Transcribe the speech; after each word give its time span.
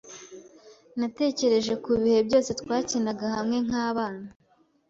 Natekereje 0.99 1.73
kubihe 1.83 2.19
byose 2.27 2.49
twakinaga 2.61 3.25
hamwe 3.35 3.57
nkabana. 3.65 4.27